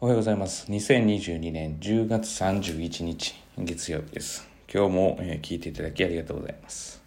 [0.00, 0.70] おはようございます。
[0.70, 4.48] 2022年10月31日、月曜日です。
[4.72, 7.02] 今日も、えー、聞いていただきありがとうございます。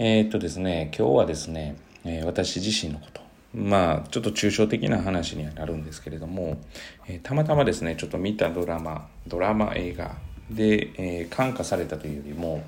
[0.00, 3.20] えー、っとですね、今日はですね、えー、私自身のこと、
[3.54, 6.58] まあ、ちょっと抽象的な話にはなるんですけれども、
[7.06, 10.16] えたまたまですね、ちょっと見たドラマ、ドラマ映画
[10.50, 12.64] で、え感化されたというよりも、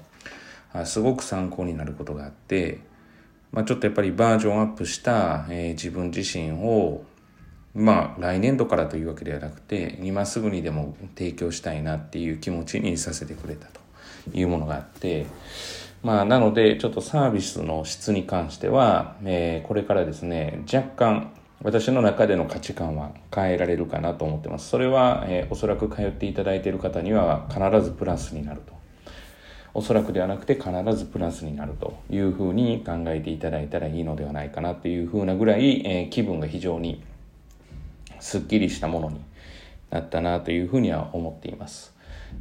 [0.72, 2.78] あすごく参考になることがあって、
[3.50, 7.02] まあ、ちょっとやっぱりバージョンアップした、え自分自身を
[7.74, 13.80] まあ来年度からというわけではなくて今すぐにでも提供したいなっていう気持ちにさせてくれたと
[14.32, 15.26] いうものがあって
[16.02, 24.70] まあなのでちょっとサービスの質に関しては、えー、これからですね若干私の中での価値観は変えられるかなと思ってます。
[24.70, 28.72] それは、えー、おそらく通っていただいている方には必ずプラスになると。
[29.74, 37.04] おそらくではなくて必ずプラスになるというふうに考えていただいたらいいのではないかなというふうなぐらい、えー、気分が非常に
[38.20, 39.20] すっきりしたものに
[39.90, 41.94] なったなというふうには思っています。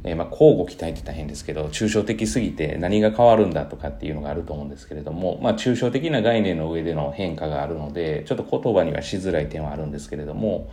[0.04, 10.70] えー、まあ、交互期待って大変ですけど、抽象的すぎて何が変わるんだとかっていうのがあると思うんですけれども、まあ、抽象的な概念の上での変化があるので、ちょっと言葉にはしづらい点はあるんですけれども、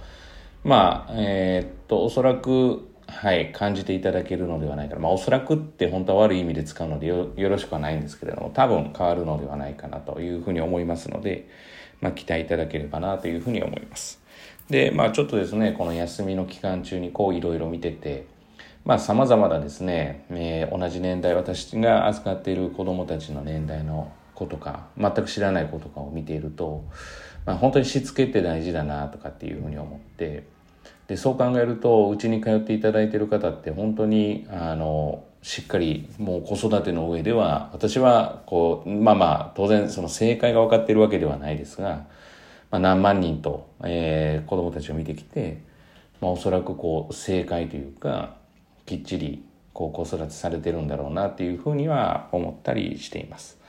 [0.64, 5.02] まあ、え、っと、おそらく、はい、感じていただけるのではないかな。
[5.02, 11.48] まあ、おそらくって本当は悪い意味で使うのでよろしくはないんですけれども、多分変わるのではないかなというふうに思いますので、
[12.02, 14.22] まあ、期待いただければなというふうに思います。
[14.70, 18.26] で、まあちょっとですね、この休みの期間中にこういろいろ見てて、
[18.84, 26.84] まあ様々なですね、えー、同じ年代、私が扱っている子供たちの年代の子とか、全く知らない子とかを見ていると、
[27.46, 30.44] まあ本当にしつけって大事だなとかっていうふうに思って、
[31.08, 42.06] で、そう考えると、うちに通っていただいている方って本当に、あの、しっかりもう子育ての上では、私はこう、まあまあ、当然その正解が分かっているわけではないですが、
[42.70, 45.62] まあ、何万人と、えー、子供たちを見てきて、
[46.20, 48.36] まあ、おそらくこう正解というか
[48.86, 53.60] きっちりこう子育てされてるんだろうなっていうふうには思ったりしています。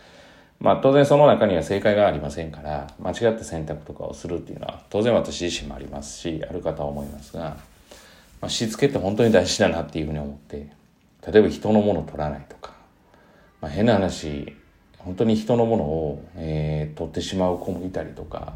[0.60, 7.56] まあ当然その中には正解がありませんから間違った選択とかをするっていうのは当然私自身もありますしあるかとは思いますが、
[8.40, 10.70] まあ、しつけって本当に大事だなっていうふうに思って
[11.30, 12.72] 例えば人のものを取らないとか、
[13.60, 14.56] まあ、変な話
[14.98, 18.54] 本当に人のものを、えー、取ってしまう子もいたりとか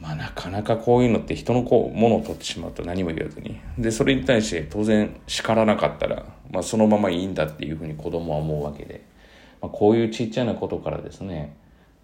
[0.00, 3.60] まあなかなかこういうのって人のこうものを取ってしまうと何も言わずに。
[3.76, 9.07] で、それに対して当然叱らなかったら、まあそのままいいんだっていうふうに子供は思うわけで。
[9.60, 11.56] まあ、こういうちっちゃなことからですね、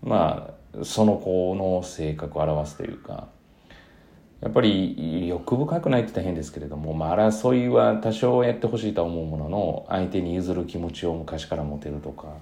[0.03, 3.29] まあその子の性格を表すというか、
[4.41, 12.35] やっぱり欲深くないって大変ですけれども、まあ争いは多少やってほしいとは思うものの、相手に譲る気持ちを昔から持てるとか、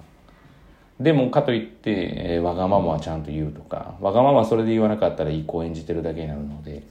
[0.99, 6.83] でもかといって、えー、わがままはちゃんと言うとかわがままはそれで言わなかったらいい子を演じてるだけになるので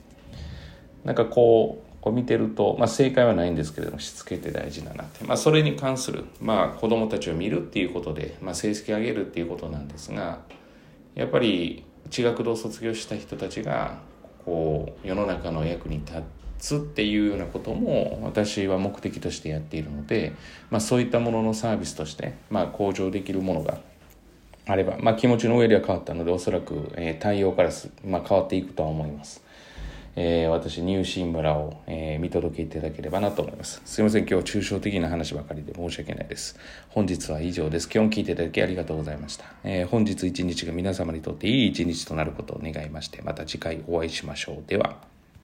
[1.05, 10.41] なんかこうこう見てると、まあ、正解はないんですけれどもしつけて大事だなって、まあ、それに関する、まあ、子供たちを見るっていうことで、まあ、成績上げるっていうことなんですが
[11.15, 13.99] やっぱり地学堂卒業した人たちが
[14.45, 16.23] こう世の中の役に立
[16.59, 20.33] つっていうようなことも私は目的としてやっているので、
[20.71, 23.79] まあ、そういったもののサービスとして、まあ、向上できるものが
[24.67, 29.45] あれば、まあ、気持ちの上では変わったのでおそらく、えー、対応からす、まあ、変わっていくとは思います。
[30.15, 33.81] えー、私、ニューシンブラを、えー、見届けいただければなと思います。
[33.85, 36.59] すいません、今日抽象的な話ばかりで申し訳ないです。
[36.91, 37.89] 本日は以上です。
[37.93, 39.47] 今日聞いていただきありがとうございました。
[39.65, 44.57] えー、本日一日が皆様にとっていい一日となることを願いまして、また次回お会いしましょう。
[44.67, 45.12] では。